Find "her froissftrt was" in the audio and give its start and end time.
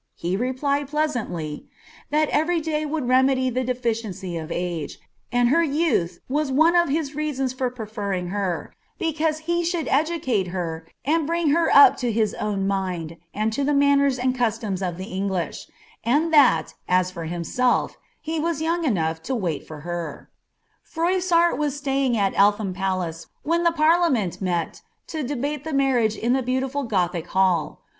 19.83-21.77